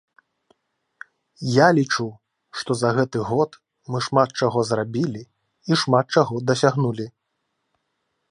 [1.55, 2.05] Я лічу,
[2.61, 3.51] што за гэты год
[3.95, 5.23] мы шмат чаго зрабілі
[5.75, 7.07] і шмат чаго дасягнулі.